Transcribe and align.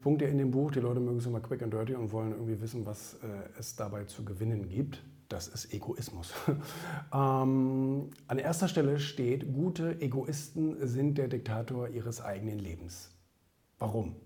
Punkte 0.00 0.24
in 0.24 0.38
dem 0.38 0.50
Buch, 0.50 0.70
die 0.70 0.80
Leute 0.80 0.98
mögen 0.98 1.18
es 1.18 1.26
immer 1.26 1.40
quick 1.40 1.62
and 1.62 1.72
dirty 1.72 1.94
und 1.94 2.10
wollen 2.10 2.32
irgendwie 2.32 2.60
wissen, 2.60 2.86
was 2.86 3.14
äh, 3.22 3.58
es 3.58 3.76
dabei 3.76 4.04
zu 4.04 4.24
gewinnen 4.24 4.68
gibt. 4.68 5.04
Das 5.28 5.46
ist 5.46 5.72
Egoismus. 5.72 6.32
ähm, 7.12 8.10
an 8.26 8.38
erster 8.38 8.66
Stelle 8.66 8.98
steht, 8.98 9.52
gute 9.52 10.00
Egoisten 10.00 10.76
sind 10.86 11.18
der 11.18 11.28
Diktator 11.28 11.88
ihres 11.88 12.22
eigenen 12.22 12.58
Lebens. 12.58 13.10
Warum? 13.78 14.16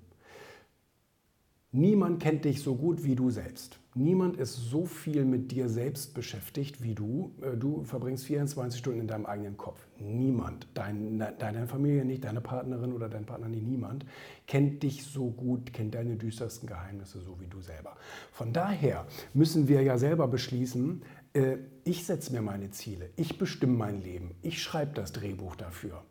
Niemand 1.77 2.23
kennt 2.23 2.45
dich 2.45 2.63
so 2.63 2.77
gut 2.77 3.03
wie 3.03 3.17
du 3.17 3.31
selbst. 3.31 3.81
Niemand 3.97 4.37
ist 4.37 4.55
so 4.55 4.87
viel 4.87 5.25
mit 5.25 5.51
dir 5.51 5.69
selbst 5.69 6.15
beschäftigt 6.15 6.85
wie 6.85 6.95
du. 6.95 7.33
Äh, 7.43 7.57
du 7.57 7.83
verbringst 7.83 8.27
24 8.27 8.79
Stunden 8.79 9.01
in 9.01 9.09
deinem 9.09 9.27
eigenen 9.27 9.57
Kopf. 9.57 9.85
Niemand, 9.99 10.69
dein, 10.75 11.19
deine 11.19 11.67
Familie 11.67 12.05
nicht, 12.05 12.23
deine 12.23 12.41
Partnerin 12.41 12.93
oder 12.93 13.09
dein 13.09 13.27
Partner 13.27 13.49
nicht, 13.49 13.67
niemand 13.67 14.07
kennt 14.47 14.85
dich 14.85 15.03
so 15.03 15.31
gut, 15.31 15.73
kennt 15.73 15.97
deine 15.97 16.15
düstersten 16.15 16.69
Geheimnisse 16.69 17.21
so 17.21 17.41
wie 17.41 17.49
du 17.49 17.61
selber. 17.61 17.97
Von 18.31 18.53
daher 18.53 19.05
müssen 19.33 19.67
wir 19.67 19.83
ja 19.83 19.99
selber 19.99 20.29
beschließen, 20.29 21.03
äh, 21.33 21.57
ich 21.83 22.07
setze 22.07 22.33
mir 22.33 22.41
meine 22.41 22.71
Ziele, 22.71 23.11
ich 23.17 23.37
bestimme 23.37 23.77
mein 23.77 24.01
Leben, 24.01 24.37
ich 24.43 24.63
schreibe 24.63 24.93
das 24.95 25.11
Drehbuch 25.11 25.57
dafür. 25.57 26.05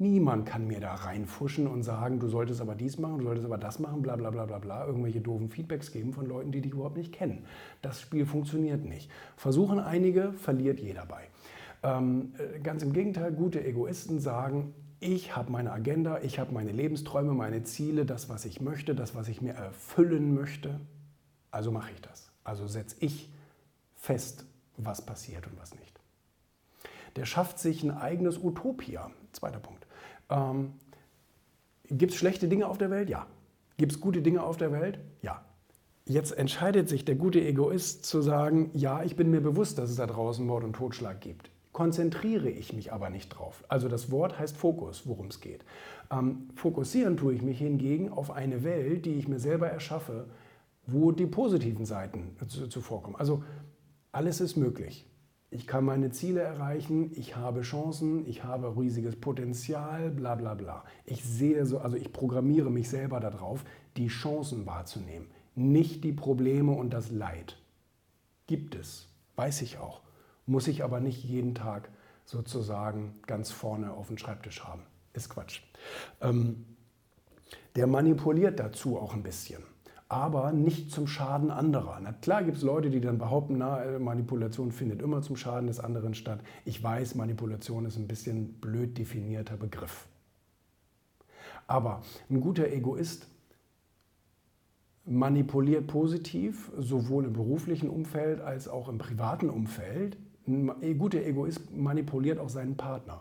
Niemand 0.00 0.46
kann 0.46 0.68
mir 0.68 0.78
da 0.78 0.94
reinfuschen 0.94 1.66
und 1.66 1.82
sagen, 1.82 2.20
du 2.20 2.28
solltest 2.28 2.60
aber 2.60 2.76
dies 2.76 2.98
machen, 2.98 3.18
du 3.18 3.24
solltest 3.24 3.44
aber 3.44 3.58
das 3.58 3.80
machen, 3.80 4.00
bla 4.00 4.14
bla 4.14 4.30
bla 4.30 4.46
bla 4.46 4.58
bla, 4.58 4.86
irgendwelche 4.86 5.20
doofen 5.20 5.48
Feedbacks 5.48 5.90
geben 5.90 6.12
von 6.12 6.26
Leuten, 6.26 6.52
die 6.52 6.60
dich 6.60 6.72
überhaupt 6.72 6.96
nicht 6.96 7.12
kennen. 7.12 7.44
Das 7.82 8.00
Spiel 8.00 8.24
funktioniert 8.24 8.84
nicht. 8.84 9.10
Versuchen 9.36 9.80
einige, 9.80 10.32
verliert 10.34 10.78
jeder 10.78 11.04
bei. 11.04 11.24
Ähm, 11.82 12.32
äh, 12.38 12.60
ganz 12.60 12.84
im 12.84 12.92
Gegenteil, 12.92 13.32
gute 13.32 13.64
Egoisten 13.64 14.20
sagen, 14.20 14.72
ich 15.00 15.34
habe 15.34 15.50
meine 15.50 15.72
Agenda, 15.72 16.20
ich 16.22 16.38
habe 16.38 16.52
meine 16.52 16.70
Lebensträume, 16.70 17.34
meine 17.34 17.64
Ziele, 17.64 18.06
das, 18.06 18.28
was 18.28 18.44
ich 18.44 18.60
möchte, 18.60 18.94
das, 18.94 19.16
was 19.16 19.28
ich 19.28 19.42
mir 19.42 19.54
erfüllen 19.54 20.32
möchte. 20.32 20.78
Also 21.50 21.72
mache 21.72 21.90
ich 21.92 22.00
das. 22.00 22.30
Also 22.44 22.68
setze 22.68 22.96
ich 23.00 23.32
fest, 23.96 24.44
was 24.76 25.04
passiert 25.04 25.46
und 25.48 25.58
was 25.60 25.74
nicht. 25.74 25.98
Der 27.16 27.26
schafft 27.26 27.58
sich 27.58 27.82
ein 27.82 27.90
eigenes 27.90 28.38
Utopia. 28.38 29.10
Zweiter 29.32 29.58
Punkt. 29.58 29.87
Ähm, 30.30 30.72
Gibt 31.90 32.12
es 32.12 32.18
schlechte 32.18 32.48
Dinge 32.48 32.68
auf 32.68 32.78
der 32.78 32.90
Welt? 32.90 33.08
Ja. 33.08 33.26
Gibt 33.76 33.92
es 33.92 34.00
gute 34.00 34.22
Dinge 34.22 34.42
auf 34.42 34.56
der 34.56 34.72
Welt? 34.72 34.98
Ja. 35.22 35.44
Jetzt 36.04 36.32
entscheidet 36.32 36.88
sich 36.88 37.04
der 37.04 37.14
gute 37.14 37.40
Egoist 37.40 38.04
zu 38.04 38.22
sagen, 38.22 38.70
ja, 38.74 39.02
ich 39.02 39.16
bin 39.16 39.30
mir 39.30 39.40
bewusst, 39.40 39.78
dass 39.78 39.90
es 39.90 39.96
da 39.96 40.06
draußen 40.06 40.44
Mord 40.46 40.64
und 40.64 40.74
Totschlag 40.74 41.20
gibt. 41.20 41.50
Konzentriere 41.72 42.48
ich 42.48 42.72
mich 42.72 42.92
aber 42.92 43.10
nicht 43.10 43.28
drauf. 43.28 43.62
Also 43.68 43.88
das 43.88 44.10
Wort 44.10 44.38
heißt 44.38 44.56
Fokus, 44.56 45.06
worum 45.06 45.26
es 45.28 45.40
geht. 45.40 45.64
Ähm, 46.10 46.48
fokussieren 46.54 47.16
tue 47.16 47.34
ich 47.34 47.42
mich 47.42 47.58
hingegen 47.58 48.10
auf 48.10 48.30
eine 48.30 48.64
Welt, 48.64 49.06
die 49.06 49.14
ich 49.14 49.28
mir 49.28 49.38
selber 49.38 49.68
erschaffe, 49.68 50.26
wo 50.86 51.12
die 51.12 51.26
positiven 51.26 51.84
Seiten 51.84 52.36
zuvorkommen. 52.48 53.18
Also 53.20 53.44
alles 54.10 54.40
ist 54.40 54.56
möglich. 54.56 55.06
Ich 55.50 55.66
kann 55.66 55.84
meine 55.84 56.10
Ziele 56.10 56.42
erreichen, 56.42 57.10
ich 57.14 57.36
habe 57.36 57.62
Chancen, 57.62 58.28
ich 58.28 58.44
habe 58.44 58.76
riesiges 58.76 59.16
Potenzial, 59.16 60.10
bla 60.10 60.34
bla 60.34 60.54
bla. 60.54 60.84
Ich 61.06 61.24
sehe 61.24 61.64
so, 61.64 61.78
also 61.78 61.96
ich 61.96 62.12
programmiere 62.12 62.70
mich 62.70 62.90
selber 62.90 63.18
darauf, 63.18 63.64
die 63.96 64.08
Chancen 64.08 64.66
wahrzunehmen, 64.66 65.28
nicht 65.54 66.04
die 66.04 66.12
Probleme 66.12 66.72
und 66.72 66.90
das 66.90 67.10
Leid. 67.10 67.56
Gibt 68.46 68.74
es, 68.74 69.08
weiß 69.36 69.62
ich 69.62 69.78
auch, 69.78 70.02
muss 70.44 70.68
ich 70.68 70.84
aber 70.84 71.00
nicht 71.00 71.24
jeden 71.24 71.54
Tag 71.54 71.88
sozusagen 72.26 73.14
ganz 73.26 73.50
vorne 73.50 73.92
auf 73.92 74.08
dem 74.08 74.18
Schreibtisch 74.18 74.62
haben. 74.64 74.82
Ist 75.14 75.30
Quatsch. 75.30 75.62
Ähm, 76.20 76.66
der 77.74 77.86
manipuliert 77.86 78.60
dazu 78.60 78.98
auch 78.98 79.14
ein 79.14 79.22
bisschen 79.22 79.62
aber 80.08 80.52
nicht 80.52 80.90
zum 80.90 81.06
Schaden 81.06 81.50
anderer. 81.50 82.00
Na 82.02 82.12
klar 82.12 82.42
gibt 82.42 82.56
es 82.56 82.62
Leute, 82.62 82.88
die 82.88 83.00
dann 83.00 83.18
behaupten, 83.18 83.58
na, 83.58 83.82
äh, 83.82 83.98
Manipulation 83.98 84.72
findet 84.72 85.02
immer 85.02 85.20
zum 85.20 85.36
Schaden 85.36 85.66
des 85.66 85.80
anderen 85.80 86.14
statt. 86.14 86.40
Ich 86.64 86.82
weiß, 86.82 87.14
Manipulation 87.14 87.84
ist 87.84 87.98
ein 87.98 88.08
bisschen 88.08 88.54
blöd 88.54 88.96
definierter 88.96 89.56
Begriff. 89.56 90.06
Aber 91.66 92.02
ein 92.30 92.40
guter 92.40 92.68
Egoist 92.72 93.26
manipuliert 95.04 95.86
positiv, 95.86 96.70
sowohl 96.78 97.26
im 97.26 97.34
beruflichen 97.34 97.90
Umfeld 97.90 98.40
als 98.40 98.68
auch 98.68 98.88
im 98.88 98.96
privaten 98.96 99.50
Umfeld. 99.50 100.16
Ein 100.46 100.98
guter 100.98 101.22
Egoist 101.22 101.76
manipuliert 101.76 102.38
auch 102.38 102.48
seinen 102.48 102.78
Partner. 102.78 103.20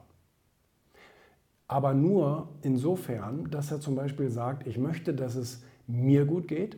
Aber 1.68 1.94
nur 1.94 2.48
insofern, 2.62 3.52
dass 3.52 3.72
er 3.72 3.82
zum 3.82 3.96
Beispiel 3.96 4.30
sagt, 4.30 4.66
ich 4.68 4.78
möchte, 4.78 5.14
dass 5.14 5.36
es 5.36 5.64
mir 5.88 6.26
gut 6.26 6.48
geht. 6.48 6.78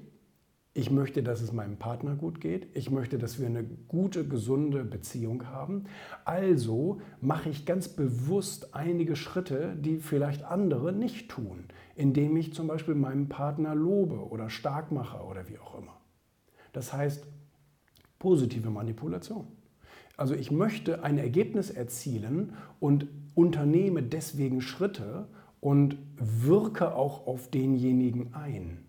Ich 0.73 0.91
möchte, 0.91 1.23
dass 1.23 1.41
es 1.41 1.51
meinem 1.51 1.77
Partner 1.77 2.15
gut 2.15 2.39
geht. 2.39 2.67
Ich 2.75 2.91
möchte, 2.91 3.17
dass 3.17 3.39
wir 3.39 3.47
eine 3.47 3.63
gute, 3.63 4.25
gesunde 4.25 4.85
Beziehung 4.85 5.47
haben. 5.47 5.85
Also 6.25 7.01
mache 7.19 7.49
ich 7.49 7.65
ganz 7.65 7.89
bewusst 7.89 8.75
einige 8.75 9.15
Schritte, 9.15 9.75
die 9.75 9.97
vielleicht 9.97 10.43
andere 10.43 10.93
nicht 10.93 11.29
tun, 11.29 11.65
indem 11.95 12.37
ich 12.37 12.53
zum 12.53 12.67
Beispiel 12.67 12.95
meinen 12.95 13.29
Partner 13.29 13.73
lobe 13.73 14.29
oder 14.29 14.49
stark 14.49 14.91
mache 14.91 15.23
oder 15.23 15.49
wie 15.49 15.57
auch 15.57 15.77
immer. 15.77 15.99
Das 16.71 16.93
heißt, 16.93 17.25
positive 18.19 18.69
Manipulation. 18.69 19.47
Also 20.17 20.35
ich 20.35 20.51
möchte 20.51 21.03
ein 21.03 21.17
Ergebnis 21.17 21.71
erzielen 21.71 22.53
und 22.79 23.07
unternehme 23.33 24.03
deswegen 24.03 24.61
Schritte 24.61 25.27
und 25.61 25.97
wirke 26.15 26.93
auch 26.93 27.25
auf 27.25 27.49
denjenigen 27.49 28.33
ein 28.33 28.85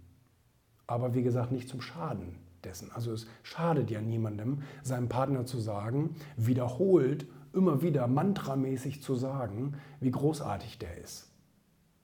aber 0.91 1.15
wie 1.15 1.23
gesagt 1.23 1.53
nicht 1.53 1.69
zum 1.69 1.81
Schaden 1.81 2.35
dessen. 2.65 2.91
Also 2.93 3.13
es 3.13 3.29
schadet 3.45 3.91
ja 3.91 4.01
niemandem, 4.01 4.63
seinem 4.83 5.09
Partner 5.09 5.47
zu 5.47 5.59
sagen, 5.59 6.17
wiederholt, 6.37 7.27
immer 7.53 7.81
wieder 7.81 8.09
mantramäßig 8.09 9.01
zu 9.01 9.15
sagen, 9.15 9.75
wie 10.01 10.11
großartig 10.11 10.79
der 10.79 10.99
ist. 10.99 11.31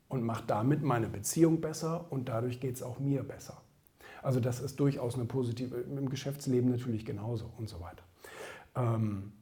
Und 0.08 0.22
macht 0.22 0.50
damit 0.50 0.82
meine 0.82 1.08
Beziehung 1.08 1.60
besser 1.60 2.06
und 2.10 2.28
dadurch 2.28 2.60
geht 2.60 2.76
es 2.76 2.82
auch 2.82 3.00
mir 3.00 3.24
besser. 3.24 3.60
Also 4.22 4.38
das 4.38 4.60
ist 4.60 4.78
durchaus 4.78 5.16
eine 5.16 5.24
positive, 5.24 5.76
im 5.76 6.08
Geschäftsleben 6.08 6.70
natürlich 6.70 7.04
genauso 7.04 7.50
und 7.58 7.68
so 7.68 7.80
weiter. 7.80 8.04
Ähm, 8.76 9.32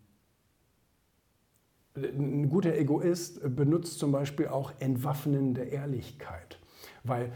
ein 1.97 2.49
guter 2.49 2.75
Egoist 2.75 3.41
benutzt 3.55 3.99
zum 3.99 4.11
Beispiel 4.11 4.49
auch 4.49 4.73
entwaffnende 4.81 5.65
Ehrlichkeit. 5.65 6.59
Weil 7.03 7.31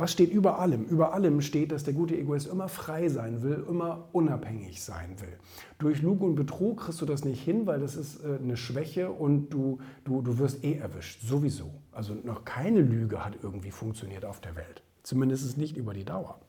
was 0.00 0.12
steht 0.12 0.32
über 0.32 0.58
allem? 0.58 0.84
Über 0.84 1.12
allem 1.12 1.40
steht, 1.40 1.72
dass 1.72 1.84
der 1.84 1.94
gute 1.94 2.16
Egoist 2.16 2.46
immer 2.46 2.68
frei 2.68 3.08
sein 3.08 3.42
will, 3.42 3.64
immer 3.68 4.08
unabhängig 4.12 4.82
sein 4.82 5.20
will. 5.20 5.36
Durch 5.78 6.02
Lug 6.02 6.20
und 6.20 6.34
Betrug 6.34 6.80
kriegst 6.80 7.00
du 7.00 7.06
das 7.06 7.24
nicht 7.24 7.42
hin, 7.42 7.66
weil 7.66 7.80
das 7.80 7.96
ist 7.96 8.24
äh, 8.24 8.38
eine 8.42 8.56
Schwäche 8.56 9.10
und 9.10 9.50
du, 9.50 9.78
du, 10.04 10.22
du 10.22 10.38
wirst 10.38 10.64
eh 10.64 10.74
erwischt, 10.74 11.22
sowieso. 11.22 11.70
Also 11.92 12.14
noch 12.14 12.44
keine 12.44 12.80
Lüge 12.80 13.24
hat 13.24 13.38
irgendwie 13.42 13.70
funktioniert 13.70 14.24
auf 14.24 14.40
der 14.40 14.56
Welt. 14.56 14.82
Zumindest 15.02 15.58
nicht 15.58 15.76
über 15.76 15.92
die 15.92 16.04
Dauer. 16.04 16.40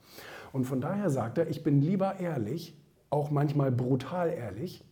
Und 0.53 0.65
von 0.65 0.79
daher 0.79 1.09
sagt 1.09 1.37
er, 1.37 1.49
ich 1.49 1.63
bin 1.63 1.81
lieber 1.81 2.19
ehrlich, 2.19 2.77
auch 3.09 3.31
manchmal 3.31 3.71
brutal 3.71 4.29
ehrlich, 4.29 4.85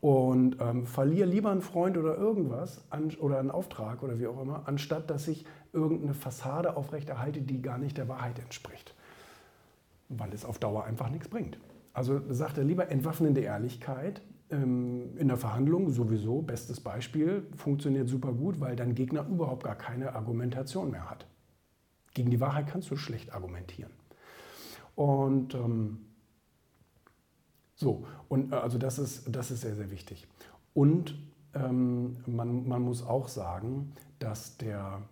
und 0.00 0.56
ähm, 0.60 0.86
verliere 0.86 1.28
lieber 1.28 1.50
einen 1.50 1.60
Freund 1.60 1.96
oder 1.96 2.16
irgendwas 2.16 2.84
an, 2.90 3.10
oder 3.20 3.38
einen 3.38 3.50
Auftrag 3.50 4.02
oder 4.02 4.18
wie 4.18 4.26
auch 4.26 4.40
immer, 4.40 4.62
anstatt 4.66 5.10
dass 5.10 5.26
ich 5.28 5.44
irgendeine 5.72 6.14
Fassade 6.14 6.76
aufrechterhalte, 6.76 7.40
die 7.40 7.60
gar 7.62 7.78
nicht 7.78 7.98
der 7.98 8.08
Wahrheit 8.08 8.38
entspricht, 8.38 8.94
weil 10.08 10.32
es 10.32 10.44
auf 10.44 10.58
Dauer 10.58 10.84
einfach 10.84 11.10
nichts 11.10 11.28
bringt. 11.28 11.58
Also 11.92 12.20
sagt 12.28 12.58
er 12.58 12.64
lieber 12.64 12.90
entwaffnende 12.90 13.40
Ehrlichkeit 13.40 14.22
ähm, 14.50 15.16
in 15.18 15.28
der 15.28 15.36
Verhandlung 15.36 15.90
sowieso, 15.90 16.42
bestes 16.42 16.80
Beispiel, 16.80 17.46
funktioniert 17.56 18.08
super 18.08 18.32
gut, 18.32 18.60
weil 18.60 18.76
dein 18.76 18.94
Gegner 18.94 19.26
überhaupt 19.28 19.64
gar 19.64 19.74
keine 19.74 20.14
Argumentation 20.14 20.92
mehr 20.92 21.10
hat. 21.10 21.26
Gegen 22.14 22.30
die 22.30 22.40
Wahrheit 22.40 22.68
kannst 22.68 22.90
du 22.90 22.96
schlecht 22.96 23.32
argumentieren. 23.34 23.92
Und 24.94 25.54
ähm, 25.54 26.07
so, 27.78 28.04
und 28.28 28.52
äh, 28.52 28.56
also 28.56 28.76
das 28.76 28.98
ist, 28.98 29.34
das 29.34 29.50
ist 29.50 29.62
sehr, 29.62 29.76
sehr 29.76 29.90
wichtig. 29.90 30.26
Und 30.74 31.14
ähm, 31.54 32.16
man, 32.26 32.68
man 32.68 32.82
muss 32.82 33.02
auch 33.02 33.28
sagen, 33.28 33.94
dass 34.18 34.58
der, 34.58 35.02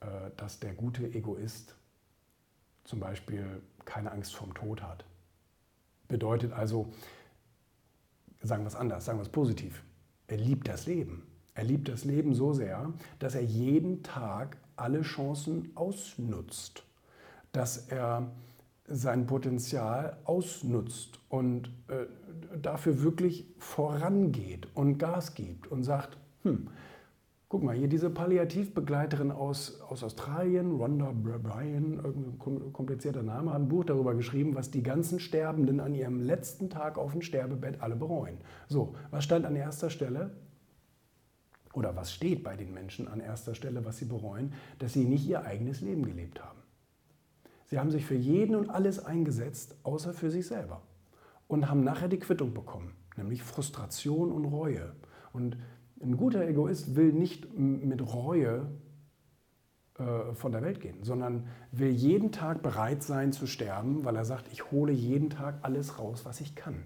äh, 0.00 0.30
dass 0.36 0.60
der 0.60 0.74
gute 0.74 1.12
Egoist 1.12 1.74
zum 2.84 3.00
Beispiel 3.00 3.62
keine 3.84 4.12
Angst 4.12 4.34
vorm 4.34 4.54
Tod 4.54 4.82
hat. 4.82 5.04
Bedeutet 6.06 6.52
also, 6.52 6.92
sagen 8.42 8.64
wir 8.64 8.68
es 8.68 8.76
anders, 8.76 9.04
sagen 9.04 9.18
wir 9.18 9.22
es 9.22 9.28
positiv, 9.28 9.82
er 10.26 10.36
liebt 10.36 10.68
das 10.68 10.86
Leben. 10.86 11.26
Er 11.54 11.64
liebt 11.64 11.88
das 11.88 12.04
Leben 12.04 12.34
so 12.34 12.52
sehr, 12.52 12.92
dass 13.18 13.34
er 13.34 13.42
jeden 13.42 14.02
Tag 14.02 14.58
alle 14.76 15.02
Chancen 15.02 15.72
ausnutzt, 15.74 16.84
dass 17.52 17.88
er 17.88 18.30
sein 18.90 19.26
Potenzial 19.26 20.18
ausnutzt 20.24 21.20
und 21.28 21.68
äh, 21.88 22.06
dafür 22.60 23.02
wirklich 23.02 23.46
vorangeht 23.58 24.68
und 24.74 24.98
Gas 24.98 25.34
gibt 25.34 25.68
und 25.68 25.84
sagt, 25.84 26.18
hm, 26.42 26.68
Guck 27.50 27.64
mal, 27.64 27.74
hier 27.74 27.88
diese 27.88 28.10
Palliativbegleiterin 28.10 29.32
aus, 29.32 29.80
aus 29.80 30.04
Australien, 30.04 30.76
Rhonda 30.76 31.10
Bryan, 31.12 31.94
irgendein 31.94 32.72
komplizierter 32.72 33.24
Name, 33.24 33.50
hat 33.50 33.62
ein 33.62 33.68
Buch 33.68 33.82
darüber 33.82 34.14
geschrieben, 34.14 34.54
was 34.54 34.70
die 34.70 34.84
ganzen 34.84 35.18
Sterbenden 35.18 35.80
an 35.80 35.92
ihrem 35.92 36.20
letzten 36.20 36.70
Tag 36.70 36.96
auf 36.96 37.10
dem 37.10 37.22
Sterbebett 37.22 37.82
alle 37.82 37.96
bereuen. 37.96 38.38
So, 38.68 38.94
was 39.10 39.24
stand 39.24 39.46
an 39.46 39.56
erster 39.56 39.90
Stelle? 39.90 40.30
Oder 41.72 41.96
was 41.96 42.14
steht 42.14 42.44
bei 42.44 42.54
den 42.54 42.72
Menschen 42.72 43.08
an 43.08 43.18
erster 43.18 43.56
Stelle, 43.56 43.84
was 43.84 43.98
sie 43.98 44.04
bereuen? 44.04 44.52
Dass 44.78 44.92
sie 44.92 45.04
nicht 45.04 45.26
ihr 45.26 45.44
eigenes 45.44 45.80
Leben 45.80 46.04
gelebt 46.04 46.40
haben. 46.40 46.59
Sie 47.70 47.78
haben 47.78 47.90
sich 47.90 48.04
für 48.04 48.16
jeden 48.16 48.56
und 48.56 48.68
alles 48.68 49.04
eingesetzt, 49.04 49.76
außer 49.84 50.12
für 50.12 50.30
sich 50.30 50.46
selber. 50.46 50.82
Und 51.46 51.70
haben 51.70 51.84
nachher 51.84 52.08
die 52.08 52.18
Quittung 52.18 52.52
bekommen, 52.52 52.94
nämlich 53.16 53.44
Frustration 53.44 54.32
und 54.32 54.44
Reue. 54.44 54.92
Und 55.32 55.56
ein 56.02 56.16
guter 56.16 56.46
Egoist 56.46 56.96
will 56.96 57.12
nicht 57.12 57.56
mit 57.56 58.02
Reue 58.12 58.68
äh, 59.98 60.34
von 60.34 60.50
der 60.50 60.62
Welt 60.62 60.80
gehen, 60.80 61.04
sondern 61.04 61.46
will 61.70 61.90
jeden 61.90 62.32
Tag 62.32 62.62
bereit 62.62 63.04
sein 63.04 63.32
zu 63.32 63.46
sterben, 63.46 64.04
weil 64.04 64.16
er 64.16 64.24
sagt, 64.24 64.48
ich 64.52 64.72
hole 64.72 64.92
jeden 64.92 65.30
Tag 65.30 65.58
alles 65.62 65.98
raus, 65.98 66.24
was 66.24 66.40
ich 66.40 66.56
kann. 66.56 66.84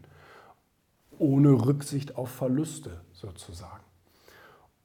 Ohne 1.19 1.53
Rücksicht 1.53 2.17
auf 2.17 2.29
Verluste 2.29 3.01
sozusagen. 3.13 3.85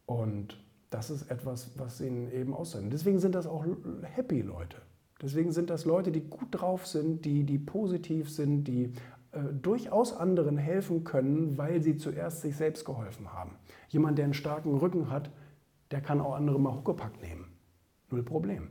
Und 0.06 0.64
das 0.92 1.10
ist 1.10 1.30
etwas, 1.30 1.72
was 1.78 2.00
ihnen 2.00 2.32
eben 2.32 2.54
auszeichnet. 2.54 2.94
Deswegen 2.94 3.20
sind 3.20 3.36
das 3.36 3.48
auch 3.48 3.66
happy 4.04 4.42
Leute. 4.42 4.78
Deswegen 5.22 5.52
sind 5.52 5.70
das 5.70 5.86
Leute, 5.86 6.12
die 6.12 6.22
gut 6.22 6.48
drauf 6.52 6.88
sind, 6.88 7.26
die, 7.26 7.44
die 7.44 7.60
positiv 7.60 8.30
sind, 8.30 8.64
die 8.66 8.94
äh, 9.32 9.42
durchaus 9.62 10.14
anderen 10.14 10.58
helfen 10.58 11.04
können, 11.04 11.58
weil 11.58 11.82
sie 11.82 11.98
zuerst 11.98 12.42
sich 12.42 12.56
selbst 12.56 12.86
geholfen 12.86 13.34
haben. 13.34 13.52
Jemand, 13.90 14.18
der 14.18 14.26
einen 14.26 14.34
starken 14.34 14.76
Rücken 14.76 15.10
hat, 15.10 15.30
der 15.92 16.02
kann 16.02 16.22
auch 16.22 16.36
andere 16.36 16.60
mal 16.60 16.74
Huckepack 16.74 17.22
nehmen. 17.22 17.46
Null 18.10 18.24
Problem. 18.24 18.70